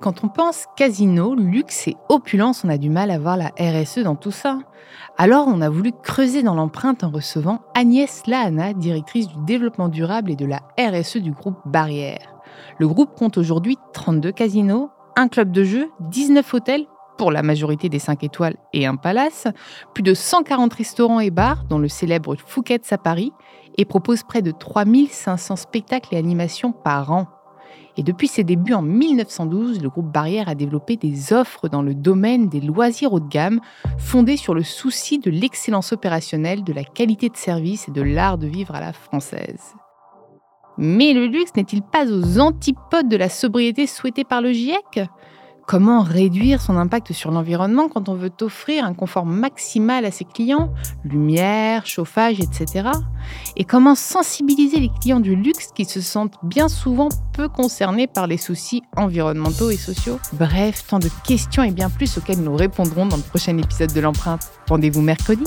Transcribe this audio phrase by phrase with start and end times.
[0.00, 4.00] Quand on pense casino, luxe et opulence, on a du mal à voir la RSE
[4.00, 4.58] dans tout ça.
[5.16, 10.30] Alors on a voulu creuser dans l'empreinte en recevant Agnès Lahana, directrice du développement durable
[10.30, 12.34] et de la RSE du groupe Barrière.
[12.78, 16.86] Le groupe compte aujourd'hui 32 casinos, un club de jeu, 19 hôtels
[17.16, 19.46] pour la majorité des 5 étoiles et un palace,
[19.94, 23.32] plus de 140 restaurants et bars, dont le célèbre Fouquet's à Paris,
[23.78, 27.26] et propose près de 3500 spectacles et animations par an.
[27.96, 31.94] Et depuis ses débuts en 1912, le groupe Barrière a développé des offres dans le
[31.94, 33.60] domaine des loisirs haut de gamme,
[33.98, 38.38] fondées sur le souci de l'excellence opérationnelle, de la qualité de service et de l'art
[38.38, 39.74] de vivre à la française.
[40.76, 45.08] Mais le luxe n'est-il pas aux antipodes de la sobriété souhaitée par le GIEC?
[45.66, 50.24] Comment réduire son impact sur l'environnement quand on veut offrir un confort maximal à ses
[50.24, 50.72] clients,
[51.04, 52.90] lumière, chauffage, etc.
[53.56, 58.26] Et comment sensibiliser les clients du luxe qui se sentent bien souvent peu concernés par
[58.26, 60.18] les soucis environnementaux et sociaux?
[60.34, 64.00] Bref, tant de questions et bien plus auxquelles nous répondrons dans le prochain épisode de
[64.00, 64.50] l'empreinte.
[64.68, 65.44] Rendez-vous mercredi